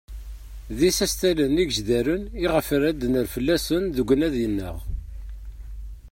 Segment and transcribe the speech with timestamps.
[0.77, 4.77] D isastalen igejdanen iɣef ad d-nerr fell-asen deg unadi-a-nneɣ.